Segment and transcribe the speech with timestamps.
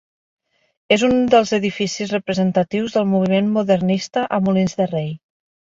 [0.95, 5.13] És un dels edificis representatius del moviment modernista a Molins de Rei.